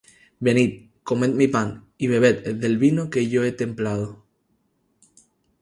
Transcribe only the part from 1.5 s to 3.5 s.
pan, Y bebed del vino que yo